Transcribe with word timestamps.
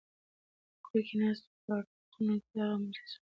کور 0.85 1.01
کې 1.07 1.15
ناست 1.21 1.43
وراره 1.65 1.85
یې 1.93 1.97
په 2.03 2.09
خونه 2.13 2.33
کې 2.41 2.47
دغه 2.51 2.61
توره 2.63 2.77
مجسمه 2.81 2.91
ولیده. 2.99 3.19